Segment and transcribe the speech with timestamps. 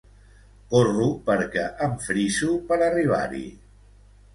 [0.71, 3.49] Corro perquè em friso per arribar-hi.